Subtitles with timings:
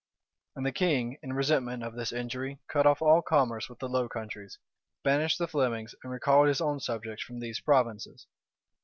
[0.55, 4.09] And the king, in resentment of this injury, cut off all commerce with the Low
[4.09, 4.57] Countries,
[5.03, 8.25] banished the Flemings, and recalled his own subjects from these provinces.